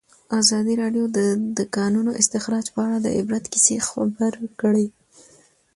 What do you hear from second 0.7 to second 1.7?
راډیو د د